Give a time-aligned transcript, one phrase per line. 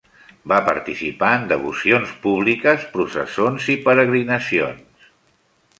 [0.51, 5.11] Va participar en devocions públiques, processons i peregrinacions.